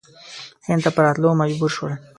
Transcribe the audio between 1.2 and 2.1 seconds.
مجبور شول.